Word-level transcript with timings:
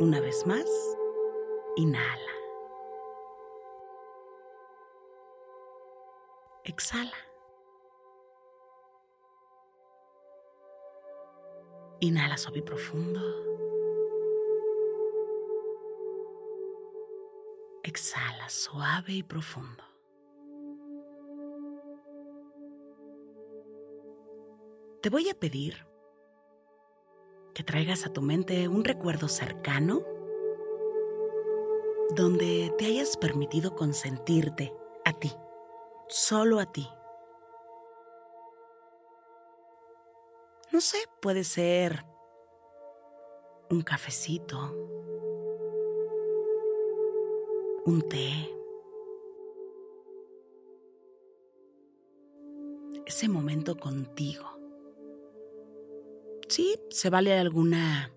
Una 0.00 0.20
vez 0.20 0.44
más, 0.44 0.66
inhala. 1.76 2.32
Exhala. 6.64 7.16
Inhala 12.00 12.36
suave 12.36 12.58
y 12.58 12.62
profundo. 12.62 13.20
Exhala 17.84 18.48
suave 18.48 19.12
y 19.12 19.22
profundo. 19.22 19.84
Te 25.02 25.08
voy 25.08 25.28
a 25.28 25.34
pedir 25.34 25.86
que 27.54 27.62
traigas 27.62 28.04
a 28.04 28.12
tu 28.12 28.20
mente 28.20 28.66
un 28.68 28.84
recuerdo 28.84 29.28
cercano 29.28 30.02
donde 32.10 32.74
te 32.76 32.86
hayas 32.86 33.16
permitido 33.16 33.74
consentirte 33.76 34.74
a 35.04 35.12
ti, 35.12 35.32
solo 36.08 36.58
a 36.58 36.66
ti. 36.66 36.88
No 40.72 40.80
sé, 40.80 40.98
puede 41.20 41.44
ser 41.44 42.04
un 43.70 43.82
cafecito, 43.82 44.58
un 47.86 48.02
té, 48.08 48.50
ese 53.06 53.28
momento 53.28 53.76
contigo. 53.76 54.63
Sí, 56.48 56.76
se 56.90 57.10
vale 57.10 57.38
alguna 57.38 58.12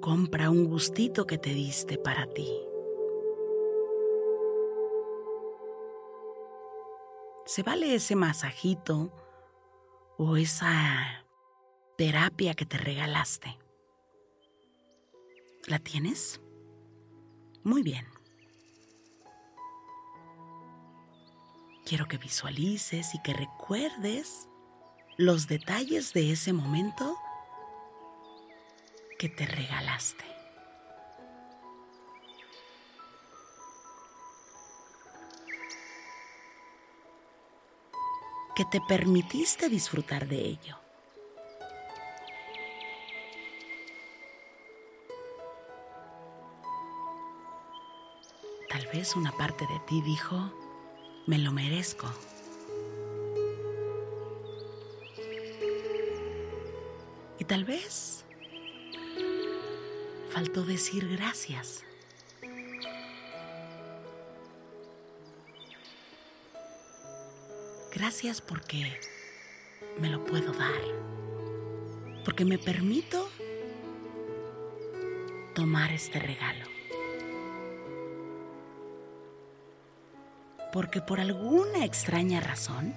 compra, 0.00 0.50
un 0.50 0.64
gustito 0.64 1.26
que 1.26 1.38
te 1.38 1.50
diste 1.50 1.96
para 1.96 2.26
ti. 2.26 2.48
Se 7.46 7.62
vale 7.62 7.94
ese 7.94 8.16
masajito 8.16 9.12
o 10.18 10.36
esa 10.36 11.24
terapia 11.96 12.54
que 12.54 12.66
te 12.66 12.78
regalaste. 12.78 13.58
¿La 15.66 15.78
tienes? 15.78 16.40
Muy 17.62 17.82
bien. 17.82 18.06
Quiero 21.84 22.06
que 22.06 22.18
visualices 22.18 23.14
y 23.14 23.22
que 23.22 23.34
recuerdes 23.34 24.49
los 25.20 25.48
detalles 25.48 26.14
de 26.14 26.32
ese 26.32 26.54
momento 26.54 27.14
que 29.18 29.28
te 29.28 29.44
regalaste. 29.44 30.24
Que 38.56 38.64
te 38.64 38.80
permitiste 38.88 39.68
disfrutar 39.68 40.26
de 40.26 40.38
ello. 40.38 40.78
Tal 48.70 48.86
vez 48.86 49.16
una 49.16 49.32
parte 49.32 49.66
de 49.66 49.80
ti 49.80 50.00
dijo, 50.00 50.50
me 51.26 51.36
lo 51.36 51.52
merezco. 51.52 52.10
Tal 57.50 57.64
vez 57.64 58.24
faltó 60.32 60.62
decir 60.62 61.08
gracias. 61.08 61.82
Gracias 67.92 68.40
porque 68.40 69.00
me 69.98 70.08
lo 70.08 70.24
puedo 70.26 70.52
dar. 70.52 70.80
Porque 72.24 72.44
me 72.44 72.56
permito 72.56 73.28
tomar 75.52 75.90
este 75.90 76.20
regalo. 76.20 76.66
Porque 80.72 81.00
por 81.00 81.18
alguna 81.18 81.84
extraña 81.84 82.38
razón, 82.38 82.94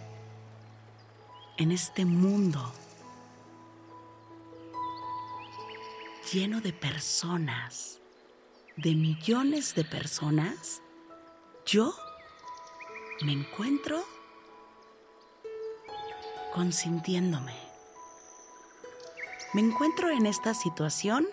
en 1.57 1.71
este 1.71 2.05
mundo 2.05 2.71
lleno 6.33 6.61
de 6.61 6.73
personas, 6.73 8.01
de 8.75 8.95
millones 8.95 9.75
de 9.75 9.85
personas, 9.85 10.81
yo 11.63 11.93
me 13.21 13.33
encuentro 13.33 14.03
consintiéndome. 16.51 17.55
Me 19.53 19.61
encuentro 19.61 20.09
en 20.09 20.25
esta 20.25 20.55
situación 20.55 21.27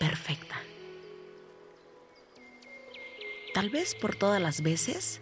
perfecta. 0.00 0.60
Tal 3.54 3.70
vez 3.70 3.94
por 3.94 4.16
todas 4.16 4.42
las 4.42 4.60
veces 4.60 5.20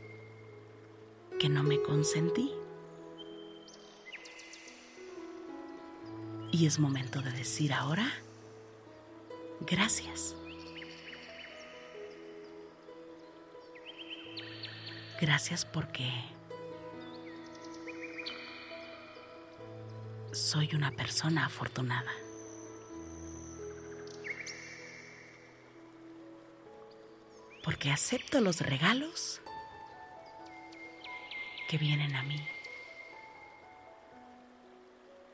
que 1.39 1.51
no 1.51 1.63
me 1.63 1.83
consentí. 1.83 2.55
Y 6.51 6.67
es 6.67 6.79
momento 6.79 7.21
de 7.21 7.31
decir 7.33 7.73
ahora, 7.73 8.11
gracias. 9.61 10.35
Gracias 15.21 15.65
porque 15.65 16.11
soy 20.33 20.75
una 20.75 20.93
persona 20.93 21.47
afortunada. 21.47 22.11
Porque 27.65 27.91
acepto 27.91 28.41
los 28.41 28.61
regalos 28.61 29.43
que 31.69 31.77
vienen 31.77 32.15
a 32.15 32.23
mí, 32.23 32.41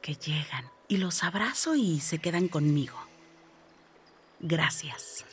que 0.05 0.17
llegan 0.17 0.71
y 0.87 0.99
los 0.99 1.25
abrazo 1.25 1.75
y 1.75 1.99
se 1.99 2.19
quedan 2.19 2.49
conmigo. 2.49 2.99
Gracias. 4.39 5.25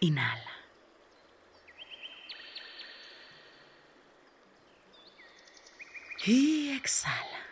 Inhala. 0.00 0.52
Y 6.26 6.76
exhala, 6.76 7.46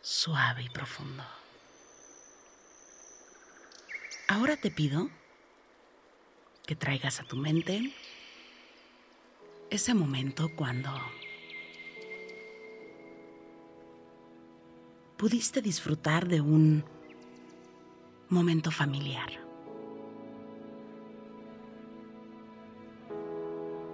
suave 0.00 0.62
y 0.62 0.70
profundo. 0.70 1.24
Ahora 4.26 4.56
te 4.56 4.70
pido 4.70 5.10
que 6.64 6.76
traigas 6.76 7.20
a 7.20 7.24
tu 7.24 7.36
mente 7.36 7.92
ese 9.68 9.92
momento 9.92 10.48
cuando 10.56 10.98
pudiste 15.18 15.60
disfrutar 15.60 16.28
de 16.28 16.40
un 16.40 16.84
momento 18.28 18.70
familiar, 18.70 19.28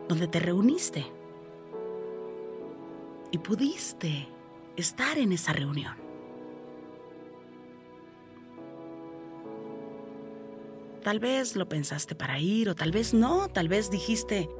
donde 0.07 0.29
te 0.29 0.39
reuniste 0.39 1.07
y 3.31 3.39
pudiste 3.39 4.29
estar 4.77 5.17
en 5.17 5.33
esa 5.33 5.55
reunión. 5.55 5.97
Tal 11.03 11.21
vez 11.21 11.57
lo 11.57 11.69
pensaste 11.69 12.15
para 12.15 12.39
ir 12.39 12.69
o 12.69 12.75
tal 12.75 12.93
vez 12.93 13.15
no, 13.15 13.49
tal 13.49 13.69
vez 13.69 13.91
dijiste, 13.91 14.51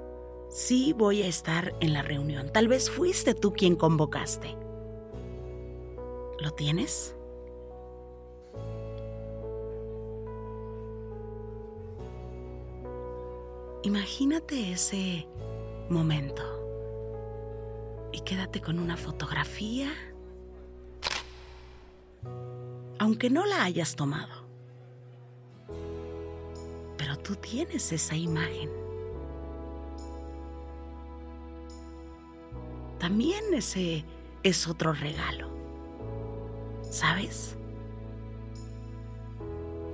sí 0.49 0.95
voy 0.95 1.23
a 1.23 1.27
estar 1.27 1.75
en 1.81 1.93
la 1.93 2.01
reunión, 2.01 2.51
tal 2.51 2.69
vez 2.69 2.91
fuiste 2.91 3.35
tú 3.35 3.53
quien 3.53 3.77
convocaste. 3.77 4.64
¿Lo 6.45 6.51
tienes? 6.51 7.17
Imagínate 13.83 14.73
ese 14.73 15.27
momento 15.89 16.43
y 18.13 18.21
quédate 18.21 18.61
con 18.61 18.79
una 18.79 18.99
fotografía, 18.99 19.91
aunque 22.99 23.31
no 23.31 23.47
la 23.47 23.65
hayas 23.65 23.97
tomado. 23.97 24.45
Pero 26.99 27.17
tú 27.21 27.37
tienes 27.37 27.91
esa 27.91 28.17
imagen. 28.17 28.69
También 32.99 33.55
ese 33.55 34.05
es 34.43 34.69
otro 34.69 34.93
regalo. 34.93 35.54
¿Sabes? 36.95 37.57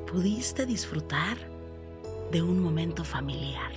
Pudiste 0.06 0.66
disfrutar 0.66 1.38
de 2.30 2.42
un 2.42 2.60
momento 2.62 3.04
familiar. 3.04 3.72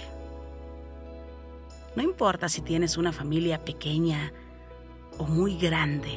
No 1.96 2.04
importa 2.04 2.50
si 2.50 2.62
tienes 2.62 2.98
una 2.98 3.14
familia 3.14 3.64
pequeña 3.64 4.34
o 5.18 5.24
muy 5.24 5.58
grande. 5.58 6.12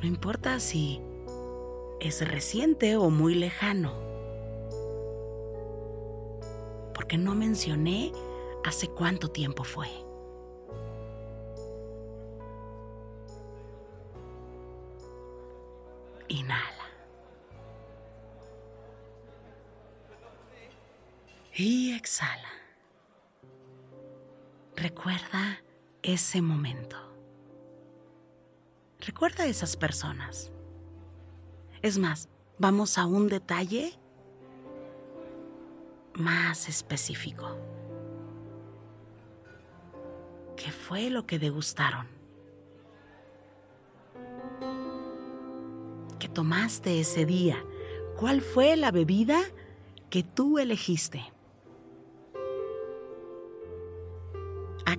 No 0.00 0.08
importa 0.08 0.58
si 0.58 1.02
es 2.00 2.26
reciente 2.26 2.96
o 2.96 3.10
muy 3.10 3.34
lejano. 3.34 3.92
Porque 6.94 7.18
no 7.18 7.34
mencioné 7.34 8.10
hace 8.64 8.88
cuánto 8.88 9.28
tiempo 9.28 9.64
fue. 9.64 10.03
Inhala. 16.28 16.84
Y 21.54 21.92
exhala. 21.94 22.48
Recuerda 24.76 25.62
ese 26.02 26.42
momento. 26.42 26.96
Recuerda 29.00 29.44
a 29.44 29.46
esas 29.46 29.76
personas. 29.76 30.50
Es 31.82 31.98
más, 31.98 32.28
vamos 32.58 32.98
a 32.98 33.06
un 33.06 33.28
detalle 33.28 33.98
más 36.14 36.68
específico. 36.68 37.56
¿Qué 40.56 40.72
fue 40.72 41.10
lo 41.10 41.26
que 41.26 41.38
degustaron? 41.38 42.08
¿Qué 46.24 46.30
tomaste 46.30 47.00
ese 47.00 47.26
día? 47.26 47.62
¿Cuál 48.18 48.40
fue 48.40 48.76
la 48.76 48.90
bebida 48.90 49.42
que 50.08 50.22
tú 50.22 50.58
elegiste? 50.58 51.34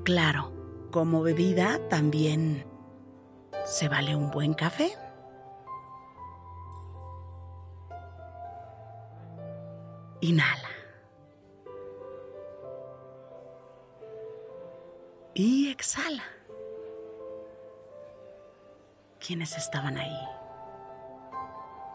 Claro, 0.06 0.52
como 0.92 1.24
bebida 1.24 1.80
también 1.90 2.64
se 3.66 3.90
vale 3.90 4.16
un 4.16 4.30
buen 4.30 4.54
café. 4.54 4.92
Inhala. 10.22 10.70
Y 15.34 15.70
exhala. 15.70 16.24
¿Quiénes 19.20 19.58
estaban 19.58 19.98
ahí? 19.98 20.45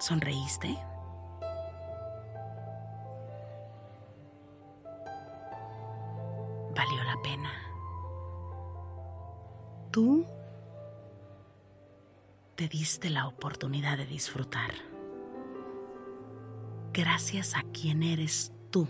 ¿Sonreíste? 0.01 0.77
¿Valió 6.75 7.05
la 7.05 7.17
pena? 7.23 7.71
tú 9.91 10.25
te 12.55 12.69
diste 12.69 13.11
la 13.11 13.27
oportunidad 13.27 13.97
de 13.97 14.07
disfrutar. 14.07 14.71
Gracias 16.93 17.57
a 17.57 17.63
quien 17.73 18.03
eres 18.03 18.53
tú. 18.71 18.87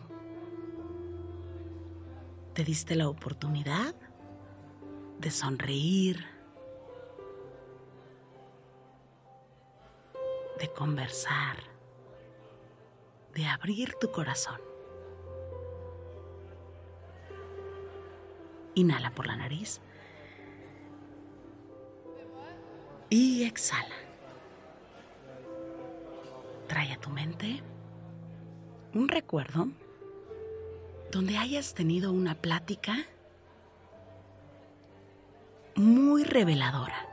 Te 2.54 2.64
diste 2.64 2.96
la 2.96 3.08
oportunidad 3.08 3.94
de 5.18 5.30
sonreír, 5.30 6.24
de 10.60 10.68
conversar, 10.68 11.56
de 13.34 13.46
abrir 13.46 13.94
tu 14.00 14.12
corazón. 14.12 14.60
Inhala 18.74 19.10
por 19.10 19.26
la 19.26 19.36
nariz 19.36 19.80
y 23.08 23.44
exhala. 23.44 23.96
Trae 26.68 26.92
a 26.92 27.00
tu 27.00 27.10
mente 27.10 27.62
un 28.94 29.08
recuerdo 29.08 29.68
donde 31.10 31.38
hayas 31.38 31.74
tenido 31.74 32.12
una 32.12 32.34
plática 32.34 32.96
muy 35.74 36.22
reveladora, 36.24 37.08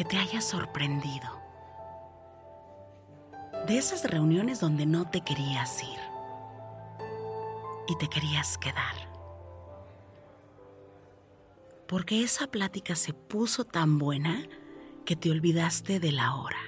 que 0.00 0.06
te 0.06 0.16
haya 0.16 0.40
sorprendido, 0.40 1.28
de 3.66 3.76
esas 3.76 4.10
reuniones 4.10 4.58
donde 4.58 4.86
no 4.86 5.10
te 5.10 5.20
querías 5.20 5.82
ir 5.82 6.00
y 7.86 7.98
te 7.98 8.08
querías 8.08 8.56
quedar, 8.56 8.94
porque 11.86 12.22
esa 12.22 12.46
plática 12.46 12.94
se 12.96 13.12
puso 13.12 13.66
tan 13.66 13.98
buena 13.98 14.48
que 15.04 15.16
te 15.16 15.30
olvidaste 15.30 16.00
de 16.00 16.12
la 16.12 16.34
hora. 16.34 16.62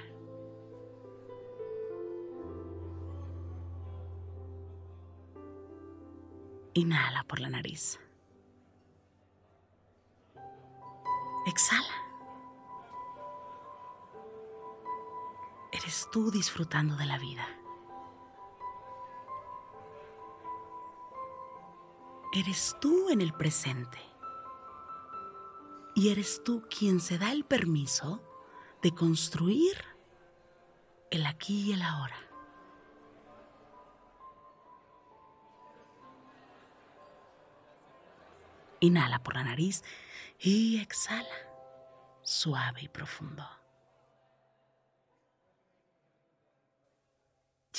Inhala 6.75 7.23
por 7.23 7.39
la 7.39 7.49
nariz. 7.49 7.99
Exhala. 11.47 12.02
Eres 15.73 16.07
tú 16.11 16.29
disfrutando 16.29 16.95
de 16.95 17.05
la 17.07 17.17
vida. 17.17 17.47
Eres 22.31 22.77
tú 22.79 23.09
en 23.09 23.21
el 23.21 23.33
presente. 23.33 23.97
Y 25.95 26.09
eres 26.09 26.43
tú 26.43 26.63
quien 26.69 26.99
se 26.99 27.17
da 27.17 27.31
el 27.31 27.43
permiso 27.43 28.21
de 28.83 28.93
construir 28.93 29.83
el 31.09 31.25
aquí 31.25 31.69
y 31.69 31.73
el 31.73 31.81
ahora. 31.81 32.17
Inhala 38.79 39.23
por 39.23 39.33
la 39.33 39.43
nariz 39.43 39.83
y 40.37 40.79
exhala, 40.79 41.35
suave 42.21 42.83
y 42.83 42.89
profundo. 42.89 43.62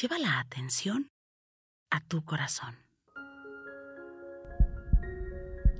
Lleva 0.00 0.18
la 0.18 0.40
atención 0.40 1.12
a 1.88 2.00
tu 2.00 2.24
corazón. 2.24 2.74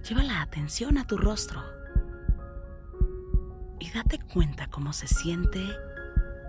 Lleva 0.08 0.22
la 0.22 0.40
atención 0.40 0.98
a 0.98 1.04
tu 1.04 1.16
rostro. 1.16 1.60
Y 3.80 3.90
date 3.90 4.20
cuenta 4.20 4.68
cómo 4.68 4.92
se 4.92 5.08
siente 5.08 5.58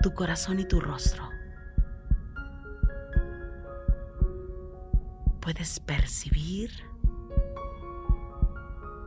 tu 0.04 0.14
corazón 0.14 0.60
y 0.60 0.68
tu 0.68 0.80
rostro. 0.80 1.28
Puedes 5.42 5.80
percibir 5.80 6.70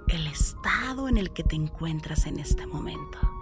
el 0.08 0.26
estado 0.26 1.08
en 1.08 1.16
el 1.16 1.32
que 1.32 1.44
te 1.44 1.54
encuentras 1.54 2.26
en 2.26 2.40
este 2.40 2.66
momento. 2.66 3.37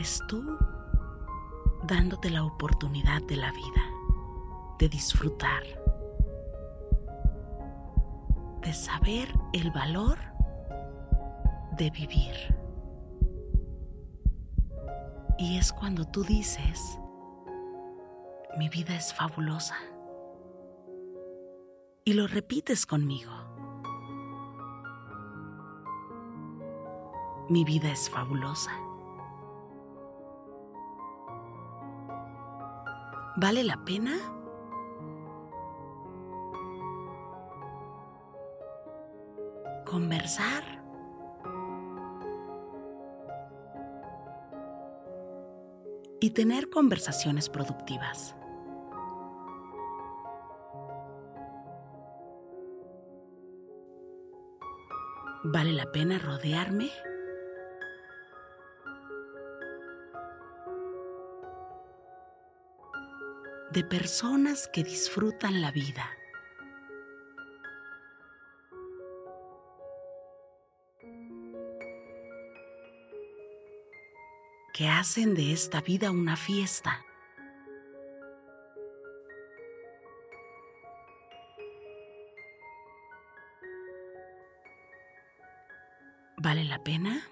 Eres 0.00 0.24
tú 0.26 0.56
dándote 1.82 2.30
la 2.30 2.42
oportunidad 2.42 3.20
de 3.20 3.36
la 3.36 3.52
vida, 3.52 3.82
de 4.78 4.88
disfrutar, 4.88 5.62
de 8.62 8.72
saber 8.72 9.28
el 9.52 9.70
valor 9.72 10.16
de 11.76 11.90
vivir. 11.90 12.34
Y 15.36 15.58
es 15.58 15.70
cuando 15.70 16.06
tú 16.06 16.24
dices, 16.24 16.98
mi 18.56 18.70
vida 18.70 18.96
es 18.96 19.12
fabulosa 19.12 19.76
y 22.06 22.14
lo 22.14 22.26
repites 22.26 22.86
conmigo. 22.86 23.32
Mi 27.50 27.64
vida 27.64 27.92
es 27.92 28.08
fabulosa. 28.08 28.72
¿Vale 33.42 33.64
la 33.64 33.82
pena? 33.86 34.18
Conversar. 39.86 40.62
Y 46.20 46.32
tener 46.32 46.68
conversaciones 46.68 47.48
productivas. 47.48 48.36
¿Vale 55.44 55.72
la 55.72 55.90
pena 55.90 56.18
rodearme? 56.18 56.90
De 63.70 63.84
personas 63.84 64.68
que 64.72 64.82
disfrutan 64.82 65.60
la 65.60 65.70
vida. 65.70 66.16
que 74.72 74.88
hacen 74.88 75.34
de 75.34 75.52
esta 75.52 75.82
vida 75.82 76.10
una 76.10 76.36
fiesta. 76.36 77.04
¿Vale 86.38 86.64
la 86.64 86.82
pena? 86.82 87.28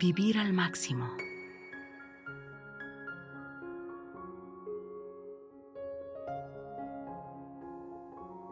Vivir 0.00 0.38
al 0.38 0.54
máximo. 0.54 1.14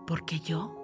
Porque 0.07 0.41
yo 0.41 0.79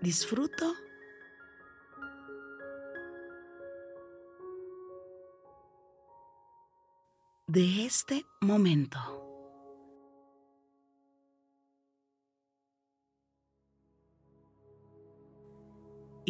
disfruto 0.00 0.72
de 7.48 7.84
este 7.84 8.24
momento. 8.40 9.11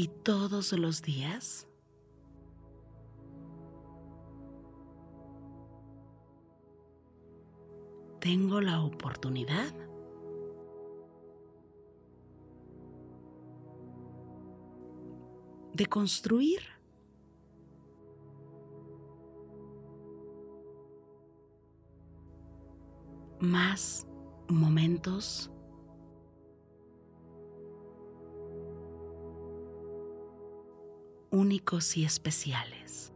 Y 0.03 0.09
todos 0.09 0.73
los 0.73 1.01
días 1.01 1.69
tengo 8.19 8.61
la 8.61 8.83
oportunidad 8.83 9.73
de 15.73 15.87
construir 15.87 16.63
más 23.39 24.09
momentos 24.49 25.52
únicos 31.33 31.97
y 31.97 32.05
especiales. 32.05 33.13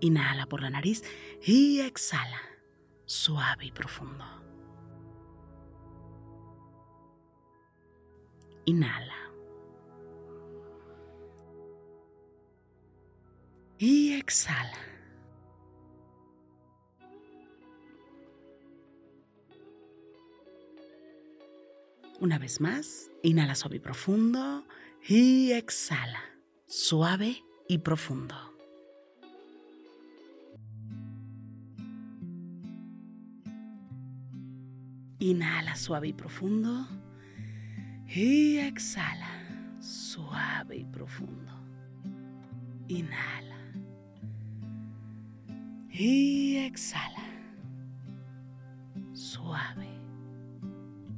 Inhala 0.00 0.46
por 0.46 0.60
la 0.60 0.70
nariz 0.70 1.04
y 1.40 1.80
exhala, 1.80 2.40
suave 3.06 3.66
y 3.66 3.70
profundo. 3.70 4.24
Inhala. 8.64 9.24
y 13.78 14.14
exhala. 14.14 14.93
Una 22.20 22.38
vez 22.38 22.60
más, 22.60 23.10
inhala 23.22 23.54
suave 23.54 23.76
y 23.76 23.80
profundo 23.80 24.64
y 25.06 25.52
exhala, 25.52 26.20
suave 26.66 27.42
y 27.68 27.78
profundo. 27.78 28.34
Inhala 35.18 35.74
suave 35.74 36.08
y 36.08 36.12
profundo. 36.12 36.86
Y 38.06 38.58
exhala 38.58 39.30
suave 39.80 40.76
y 40.76 40.84
profundo. 40.84 41.52
Inhala. 42.88 43.56
Y 45.90 46.56
exhala. 46.58 47.24
Suave 49.14 49.88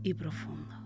y 0.03 0.15
profundo. 0.15 0.86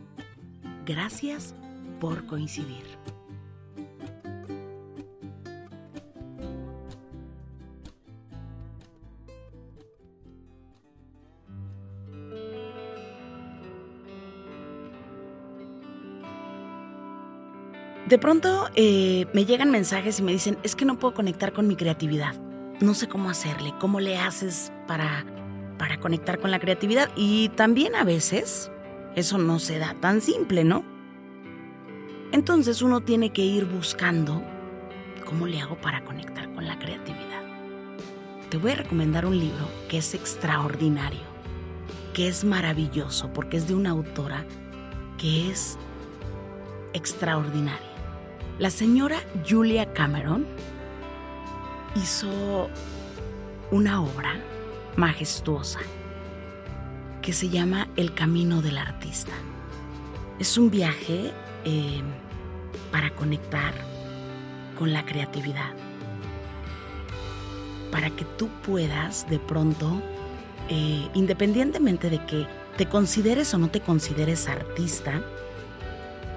Gracias 0.91 1.55
por 2.01 2.25
coincidir. 2.25 2.83
De 18.05 18.17
pronto 18.17 18.69
eh, 18.75 19.27
me 19.33 19.45
llegan 19.45 19.71
mensajes 19.71 20.19
y 20.19 20.23
me 20.23 20.33
dicen, 20.33 20.57
es 20.63 20.75
que 20.75 20.83
no 20.83 20.99
puedo 20.99 21.13
conectar 21.13 21.53
con 21.53 21.69
mi 21.69 21.77
creatividad. 21.77 22.35
No 22.81 22.95
sé 22.95 23.07
cómo 23.07 23.29
hacerle, 23.29 23.73
cómo 23.79 24.01
le 24.01 24.17
haces 24.17 24.73
para, 24.87 25.25
para 25.77 26.01
conectar 26.01 26.39
con 26.39 26.51
la 26.51 26.59
creatividad. 26.59 27.09
Y 27.15 27.47
también 27.55 27.95
a 27.95 28.03
veces 28.03 28.69
eso 29.15 29.37
no 29.37 29.59
se 29.59 29.79
da 29.79 29.95
tan 29.99 30.21
simple, 30.21 30.63
¿no? 30.63 30.83
Entonces 32.31 32.81
uno 32.81 33.01
tiene 33.01 33.31
que 33.31 33.41
ir 33.41 33.65
buscando 33.65 34.41
cómo 35.25 35.47
le 35.47 35.59
hago 35.59 35.75
para 35.79 36.03
conectar 36.03 36.51
con 36.53 36.65
la 36.65 36.79
creatividad. 36.79 37.41
Te 38.49 38.57
voy 38.57 38.71
a 38.71 38.75
recomendar 38.75 39.25
un 39.25 39.37
libro 39.37 39.67
que 39.89 39.97
es 39.97 40.13
extraordinario, 40.13 41.21
que 42.13 42.27
es 42.27 42.43
maravilloso, 42.43 43.31
porque 43.33 43.57
es 43.57 43.67
de 43.67 43.75
una 43.75 43.91
autora 43.91 44.45
que 45.17 45.49
es 45.51 45.77
extraordinaria. 46.93 47.79
La 48.59 48.69
señora 48.69 49.17
Julia 49.47 49.91
Cameron 49.93 50.45
hizo 51.95 52.69
una 53.71 54.01
obra 54.01 54.35
majestuosa 54.95 55.79
que 57.21 57.33
se 57.33 57.49
llama 57.49 57.87
El 57.95 58.13
Camino 58.13 58.61
del 58.61 58.77
Artista. 58.77 59.33
Es 60.39 60.57
un 60.57 60.71
viaje 60.71 61.31
eh, 61.65 62.01
para 62.91 63.11
conectar 63.11 63.73
con 64.77 64.91
la 64.91 65.05
creatividad, 65.05 65.71
para 67.91 68.09
que 68.09 68.25
tú 68.25 68.49
puedas 68.65 69.29
de 69.29 69.37
pronto, 69.37 70.01
eh, 70.69 71.07
independientemente 71.13 72.09
de 72.09 72.25
que 72.25 72.47
te 72.77 72.87
consideres 72.87 73.53
o 73.53 73.59
no 73.59 73.69
te 73.69 73.81
consideres 73.81 74.47
artista, 74.47 75.21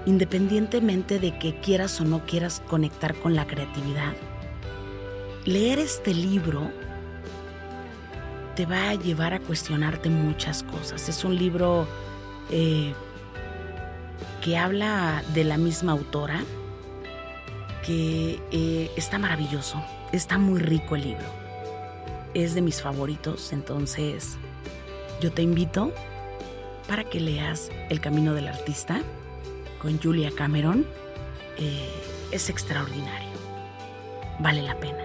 independientemente 0.05 1.19
de 1.19 1.39
que 1.39 1.59
quieras 1.61 1.99
o 1.99 2.05
no 2.05 2.25
quieras 2.27 2.61
conectar 2.67 3.15
con 3.15 3.35
la 3.35 3.47
creatividad. 3.47 4.13
Leer 5.45 5.79
este 5.79 6.13
libro 6.13 6.71
te 8.55 8.65
va 8.65 8.89
a 8.89 8.95
llevar 8.95 9.33
a 9.33 9.39
cuestionarte 9.39 10.09
muchas 10.09 10.63
cosas. 10.63 11.09
Es 11.09 11.23
un 11.23 11.35
libro 11.35 11.87
eh, 12.49 12.93
que 14.41 14.57
habla 14.57 15.23
de 15.33 15.43
la 15.43 15.57
misma 15.57 15.91
autora, 15.91 16.41
que 17.85 18.39
eh, 18.51 18.91
está 18.95 19.19
maravilloso, 19.19 19.83
está 20.11 20.37
muy 20.37 20.59
rico 20.59 20.95
el 20.95 21.03
libro. 21.03 21.25
Es 22.33 22.55
de 22.55 22.61
mis 22.61 22.81
favoritos, 22.81 23.53
entonces 23.53 24.37
yo 25.21 25.31
te 25.31 25.41
invito 25.41 25.93
para 26.87 27.03
que 27.03 27.19
leas 27.19 27.69
El 27.89 27.99
Camino 27.99 28.33
del 28.33 28.47
Artista 28.47 29.01
con 29.81 29.99
Julia 30.01 30.31
Cameron 30.35 30.85
eh, 31.57 31.89
es 32.31 32.49
extraordinario. 32.49 33.29
Vale 34.39 34.61
la 34.61 34.75
pena. 34.75 35.04